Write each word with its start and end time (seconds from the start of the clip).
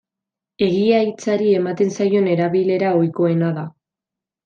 Egia 0.67 1.01
hitzari 1.09 1.51
ematen 1.59 1.93
zaion 1.99 2.33
erabilera 2.35 2.93
ohikoena 3.01 3.55
da. 3.63 3.71